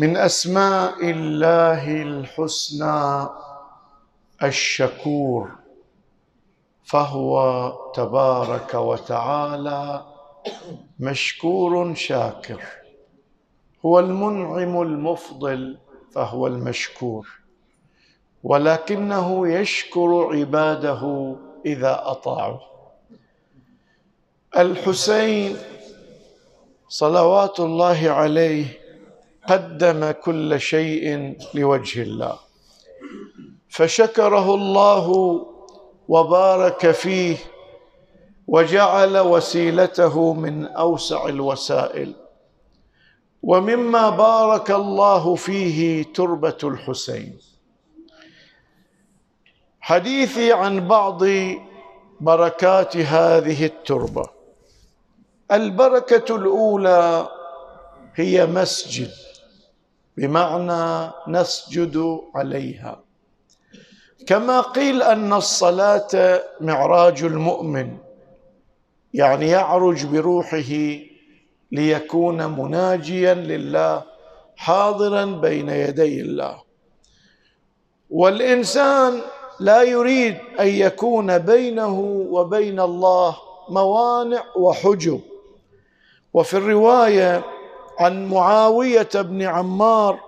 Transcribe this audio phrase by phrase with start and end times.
[0.00, 3.28] من أسماء الله الحسنى
[4.42, 5.50] الشكور
[6.84, 7.34] فهو
[7.94, 10.06] تبارك وتعالى
[11.00, 12.62] مشكور شاكر.
[13.86, 15.78] هو المنعم المفضل
[16.12, 17.28] فهو المشكور.
[18.42, 21.36] ولكنه يشكر عباده
[21.66, 22.58] إذا اطاعوا
[24.56, 25.56] الحسين
[26.88, 28.79] صلوات الله عليه
[29.50, 32.38] قدم كل شيء لوجه الله.
[33.68, 35.06] فشكره الله
[36.08, 37.36] وبارك فيه
[38.46, 42.14] وجعل وسيلته من أوسع الوسائل.
[43.42, 47.38] ومما بارك الله فيه تربة الحسين.
[49.80, 51.22] حديثي عن بعض
[52.20, 54.30] بركات هذه التربة.
[55.52, 57.28] البركة الأولى
[58.14, 59.10] هي مسجد.
[60.16, 63.00] بمعنى نسجد عليها.
[64.26, 67.96] كما قيل أن الصلاة معراج المؤمن
[69.14, 70.72] يعني يعرج بروحه
[71.72, 74.02] ليكون مناجيا لله
[74.56, 76.62] حاضرا بين يدي الله.
[78.10, 79.20] والإنسان
[79.60, 81.98] لا يريد أن يكون بينه
[82.30, 83.36] وبين الله
[83.68, 85.20] موانع وحجب.
[86.34, 87.44] وفي الرواية
[88.00, 90.20] عن معاوية بن عمار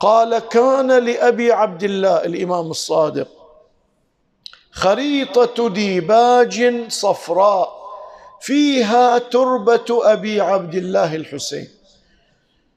[0.00, 3.28] قال كان لأبي عبد الله الإمام الصادق
[4.72, 7.80] خريطة ديباج صفراء
[8.40, 11.68] فيها تربة أبي عبد الله الحسين.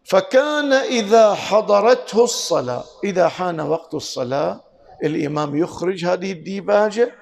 [0.04, 4.62] فكان إذا حضرته الصلاة إذا حان وقت الصلاة
[5.04, 7.16] الإمام يخرج هذه الديباجة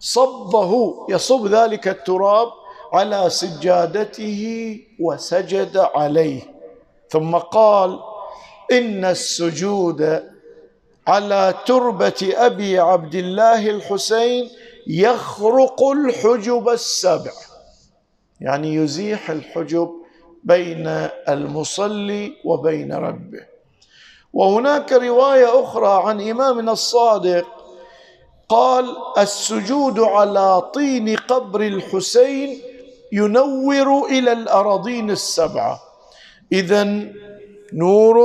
[0.00, 0.72] صبه
[1.08, 2.48] يصب ذلك التراب
[2.92, 4.42] على سجادته
[5.00, 6.42] وسجد عليه.
[7.08, 7.98] ثم قال
[8.72, 10.30] إن السجود
[11.06, 14.50] على تربة أبي عبد الله الحسين
[14.86, 17.32] يخرق الحجب السبع.
[18.40, 19.90] يعني يزيح الحجب
[20.44, 20.86] بين
[21.28, 23.50] المصلي وبين ربه.
[24.32, 27.46] وهناك رواية أخرى عن إمامنا الصادق
[28.48, 32.62] قال السجود على طين قبر الحسين
[33.12, 35.80] ينور إلى الأراضين السبعة.
[36.52, 37.12] اذا
[37.72, 38.16] نور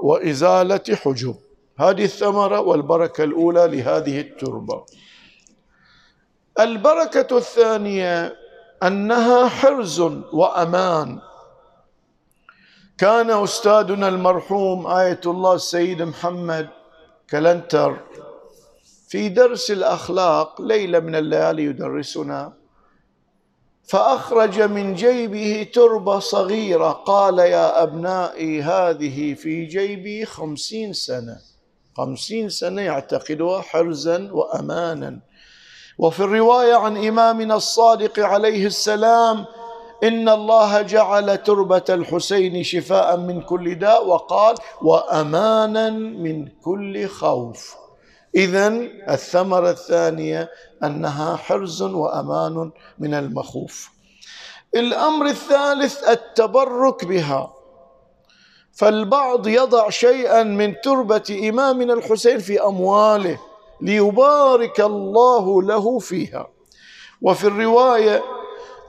[0.00, 1.34] وإزالة حجب.
[1.78, 4.84] هذه الثمرة والبركة الأولى لهذه التربة.
[6.60, 8.36] البركة الثانية
[8.82, 10.00] أنها حرز
[10.32, 11.18] وأمان.
[12.98, 16.68] كان أستاذنا المرحوم آية الله السيد محمد
[17.30, 17.96] كلنتر
[19.08, 22.52] في درس الأخلاق ليلة من الليالي يدرسنا.
[23.88, 26.90] فأخرج من جيبه تربة صغيرة.
[26.90, 31.36] قال يا أبنائي هذه في جيبي خمسين سنة.
[31.96, 35.18] خمسين سنة يعتقدها حرزا وامانا.
[35.98, 39.46] وفي الرواية عن إمامنا الصادق عليه السلام
[40.04, 47.87] إن الله جعل تربة الحسين شفاء من كل داء وقال وامانا من كل خوف.
[48.34, 48.68] اذا
[49.08, 50.50] الثمرة الثانية
[50.84, 53.90] أنها حرز وأمان من المخوف.
[54.74, 57.54] الأمر الثالث التبرك بها.
[58.72, 63.38] فالبعض يضع شيئا من تربة امامنا الحسين في أمواله
[63.80, 66.48] ليبارك الله له فيها.
[67.22, 68.22] وفي الرواية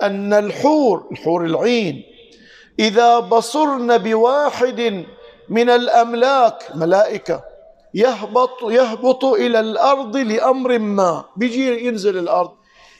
[0.02, 2.04] أن الحور الحور العين
[2.80, 5.06] إذا بصرن بواحد
[5.50, 7.44] من الأملاك ملائكة
[7.94, 11.26] يهبط يهبط إلى الأرض لأمر ما.
[11.36, 12.52] بيجي ينزل الأرض.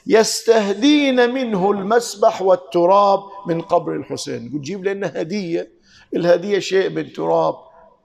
[0.06, 4.46] يستهدين منه المسبح والتراب من قبر الحسين.
[4.46, 5.72] يقول جيب لنا هدية.
[6.16, 7.54] الهدية شيء من تراب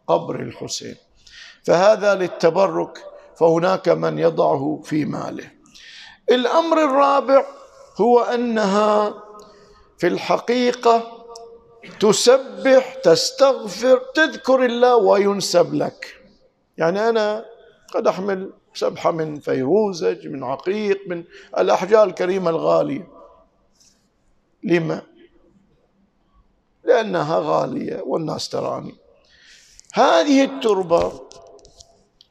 [0.07, 0.95] قبر الحسين.
[1.63, 3.03] فهذا للتبرك
[3.39, 5.51] فهناك من يضعه في ماله.
[6.31, 7.45] الأمر الرابع
[8.01, 9.13] هو أنها
[9.97, 11.25] في الحقيقة
[11.99, 16.14] تسبح تستغفر تذكر الله وينسب لك.
[16.77, 17.45] يعني أنا
[17.93, 21.23] قد أحمل سبحه من فيروزج من عقيق من
[21.57, 23.07] الأحجار الكريمة الغالية.
[24.63, 25.01] لما؟
[26.83, 28.95] لأنها غالية والناس تراني.
[29.93, 31.21] هذه التربة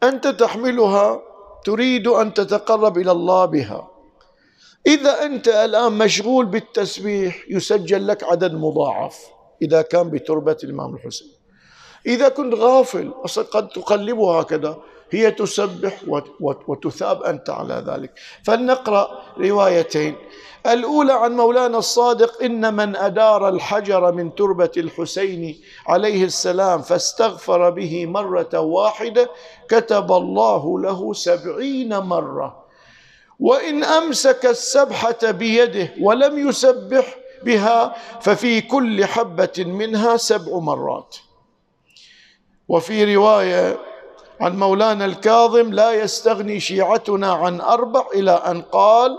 [0.02, 1.23] أنت تحملها
[1.64, 3.90] تريد أن تتقرب إلى الله بها.
[4.87, 9.26] إذا أنت الآن مشغول بالتسبيح يسجل لك عدد مضاعف
[9.62, 11.44] إذا كان بتربة الإمام الحسين.
[12.06, 13.11] إذا كنت غافل
[13.53, 14.77] قد تقلبها هكذا.
[15.11, 16.01] هي تسبح
[16.41, 18.12] وتثاب أنت على ذلك.
[18.45, 20.17] فلنقرأ روايتين.
[20.67, 28.07] الأولى عن مولانا الصادق إن من أدار الحجر من تربة الحسين عليه السلام فاستغفر به
[28.07, 29.31] مرة واحدة
[29.69, 32.65] كتب الله له سبعين مرة.
[33.41, 41.17] وإن أمسك السبحة بيده ولم يسبح بها ففي كل حبة منها سبع مرات.
[42.69, 43.76] وفي رواية
[44.40, 49.19] عن مولانا الكاظم لا يستغني شيعتنا عن أربع إلى أن قال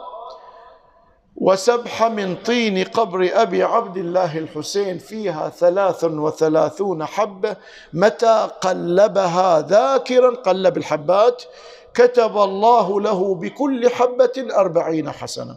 [1.35, 7.55] وسبح من طين قبر أبي عبد الله الحسين فيها ثلاث وثلاثون حبة
[7.93, 11.43] متى قلبها ذاكرا؟ قلب الحبات
[11.93, 15.55] كتب الله له بكل حبة أربعين حسنة.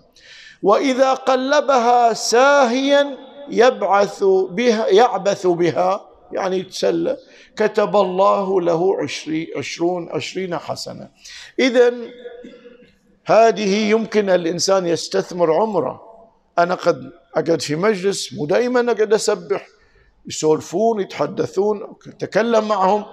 [0.63, 3.17] وإذا قلبها ساهيا
[3.51, 7.17] يبعث بها يعبث بها يعني يتسلى
[7.57, 8.97] كتب الله له
[9.57, 11.09] عشرون عشرين حسنة.
[11.59, 11.95] إذا
[13.25, 16.03] هذه يمكن الإنسان يستثمر عمره.
[16.59, 19.67] أنا قد أقعد في مجلس مو دائما أقعد أسبح.
[20.27, 23.05] يسولفون يتحدثون أتكلم معهم.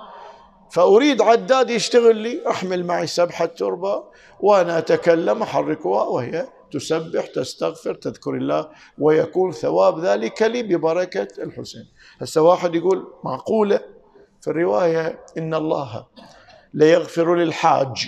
[0.71, 4.03] فأريد عداد يشتغل لي أحمل معي سبحة تربة
[4.39, 8.69] وأنا أتكلم أحركها وهي تسبح تستغفر تذكر الله
[8.99, 11.87] ويكون ثواب ذلك لي ببركة الحسين.
[12.21, 13.79] هسه واحد يقول معقولة؟
[14.41, 16.07] في الرواية إن الله
[16.73, 18.07] ليغفر للحاج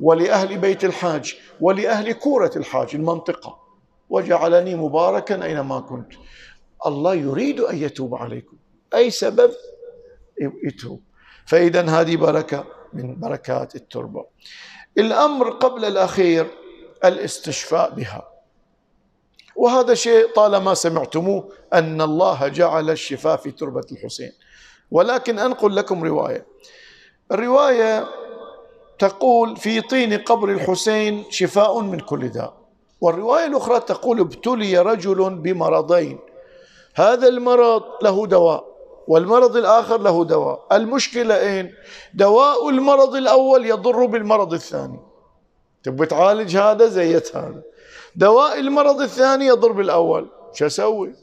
[0.00, 3.58] ولأهل بيت الحاج ولأهل كورة الحاج المنطقة.
[4.10, 6.12] وجعلني مباركا أينما كنت.
[6.86, 8.56] الله يريد أن يتوب عليكم.
[8.94, 9.50] أي سبب؟
[10.64, 11.00] يتوب.
[11.46, 14.26] فإذا هذه بركة من بركات التربة.
[14.98, 16.46] الأمر قبل الأخير
[17.08, 18.28] الاستشفاء بها.
[19.56, 24.32] وهذا شيء طالما سمعتموه أن الله جعل الشفاء في تربة الحسين.
[24.90, 26.46] ولكن أنقل لكم رواية.
[27.32, 28.08] الرواية
[28.98, 32.54] تقول في طين قبر الحسين شفاء من كل داء.
[33.00, 36.18] والرواية الأخرى تقول ابتلي رجل بمرضين.
[36.94, 38.64] هذا المرض له دواء
[39.08, 40.66] والمرض الآخر له دواء.
[40.72, 41.74] المشكلة أين
[42.14, 45.05] دواء المرض الأول يضر بالمرض الثاني.
[45.86, 47.62] تبي تعالج هذا زيت هذا.
[48.16, 50.28] دواء المرض الثاني يضر بالأول.
[50.52, 51.14] شو أسوي؟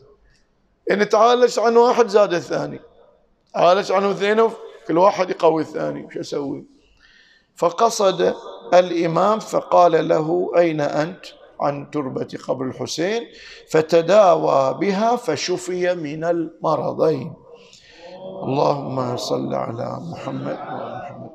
[0.92, 2.80] إن تعالج عن واحد زاد الثاني.
[3.56, 4.50] عالج عنه اثنين
[4.88, 6.08] كل واحد يقوي الثاني.
[6.14, 6.66] شو أسوي؟
[7.56, 8.34] فقصد
[8.74, 11.26] الإمام فقال له أين أنت؟
[11.60, 13.28] عن تربة قبر الحسين.
[13.72, 17.34] فتداوى بها فشفي من المرضين.
[18.44, 21.30] اللهم صل على محمد وعلى محمد.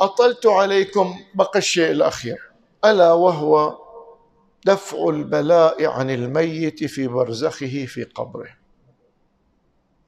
[0.00, 2.38] أطلت عليكم بقى الشيء الأخير.
[2.84, 3.78] ألا وهو
[4.66, 8.48] دفع البلاء عن الميت في برزخه في قبره.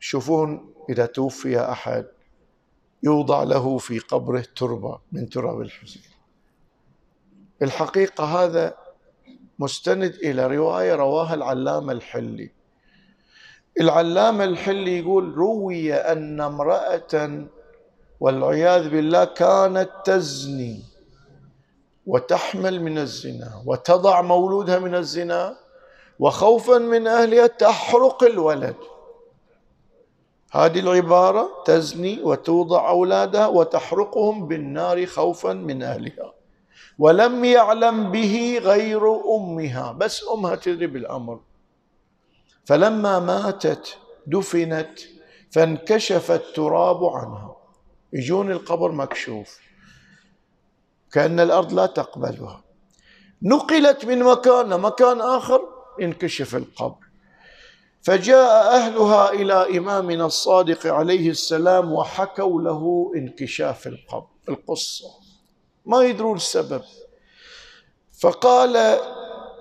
[0.01, 2.07] شوفون إذا توفي أحد
[3.03, 6.03] يوضع له في قبره تربة من تراب الحسين
[7.63, 8.75] الحقيقة هذا
[9.59, 12.51] مستند إلى رواية رواها العلامة الحلي.
[13.81, 17.45] العلامة الحلي يقول روي أن امرأة
[18.21, 20.83] والعياذ بالله كانت تزني
[22.07, 25.57] وتحمل من الزنا وتضع مولودها من الزنا
[26.19, 28.77] وخوفا من أهلها تحرق الولد.
[30.53, 36.33] هذه العبارة تزني وتوضع أولادها وتحرقهم بالنار خوفا من أهلها.
[36.99, 41.41] ولم يعلم به غير أمها بس أمها تدري بالأمر.
[42.65, 45.01] فلما ماتت دفنت
[45.51, 47.60] فانكشف التراب عنها.
[48.13, 49.59] يجون القبر مكشوف.
[51.13, 52.65] كأن الأرض لا تقبلها.
[53.43, 55.61] نقلت من مكان لمكان آخر
[56.03, 57.07] انكشف القبر.
[58.03, 65.09] فجاء أهلها إلى إمامنا الصادق عليه السلام وحكوا له انكشاف القبر القصة.
[65.87, 66.83] ما يدرون السبب.
[68.21, 69.01] فقال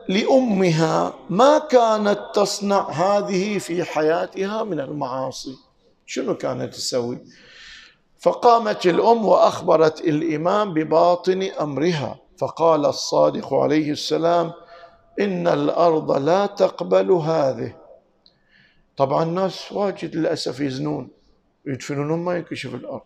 [0.09, 5.55] لأمها ما كانت تصنع هذه في حياتها من المعاصي؟
[6.05, 7.17] شنو كانت تسوي؟
[8.19, 14.51] فقامت الأم وأخبرت الإمام بباطن أمرها فقال الصادق عليه السلام
[15.19, 17.75] إن الأرض لا تقبل هذه.
[18.97, 21.09] طبعا الناس واجد للأسف يزنون
[21.65, 23.01] يدفنون ما ينكشف الأرض.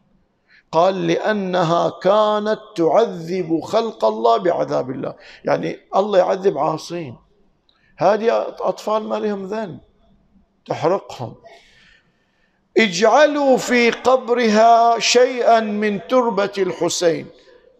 [0.71, 5.15] قال لأنها كانت تعذب خلق الله بعذاب الله.
[5.45, 7.17] يعني الله يعذب عاصين.
[7.97, 9.79] هذه أطفال ما لهم ذنب
[10.65, 11.35] تحرقهم.
[12.77, 17.27] اجعلوا في قبرها شيئا من تربة الحسين.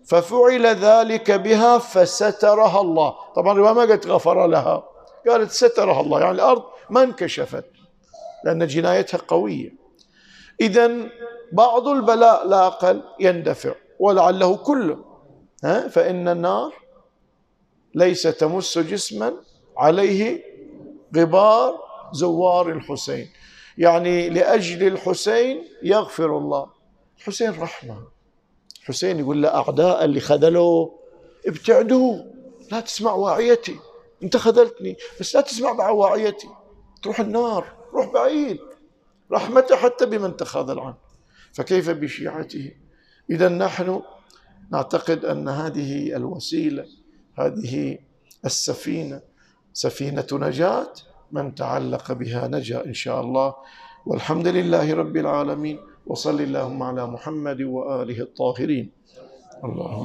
[0.06, 3.16] ففعل ذلك بها فسترها الله.
[3.36, 4.84] طبعا الرواية ما قالت غفر لها
[5.28, 6.20] قالت سترها الله.
[6.20, 7.66] يعني الأرض ما انكشفت
[8.46, 9.74] لأن جنايتها قوية.
[10.62, 10.92] إذا
[11.52, 15.06] بعض البلاء لا أقل يندفع ولعله كله
[15.64, 16.74] ها؟ فإن النار
[17.96, 19.34] ليس تمس جسما
[19.78, 20.44] عليه
[21.18, 21.80] غبار
[22.14, 23.30] زوار الحسين.
[23.78, 26.70] يعني لأجل الحسين يغفر الله.
[27.18, 28.08] الحسين رحمة.
[28.82, 31.00] الحسين يقول له أعداء اللي خذلوه
[31.48, 32.24] ابتعدوا
[32.72, 33.76] لا تسمع واعيتي.
[34.24, 36.50] أنت خذلتني بس لا تسمع مع واعيتي.
[37.04, 38.60] تروح النار روح بعيد.
[39.32, 40.98] رحمته حتى بمن تخاذل عنه.
[41.54, 42.72] فكيف بشيعته؟
[43.30, 44.02] إذا نحن
[44.72, 46.86] نعتقد أن هذه الوسيلة
[47.40, 47.98] هذه
[48.46, 49.22] السفينة
[49.74, 50.94] سفينة نجاة
[51.34, 53.54] من تعلق بها نجا إن شاء الله.
[54.06, 55.78] والحمد لله رب العالمين.
[56.08, 58.86] وصل اللهم على محمد وآله الطاهرين.
[59.64, 60.02] اللهم